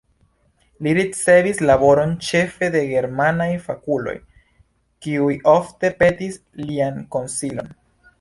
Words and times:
Li 0.85 0.91
ricevis 0.97 1.59
laboron 1.69 2.15
ĉefe 2.27 2.69
de 2.75 2.81
germanaj 2.91 3.47
fakuloj, 3.65 4.15
kiuj 5.07 5.37
ofte 5.53 5.93
petis 6.01 6.41
lian 6.71 6.99
konsilon. 7.17 7.71